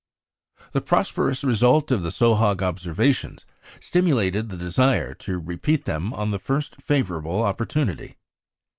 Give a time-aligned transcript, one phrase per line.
[0.71, 3.45] The prosperous result of the Sohag observations
[3.79, 8.17] stimulated the desire to repeat them on the first favourable opportunity.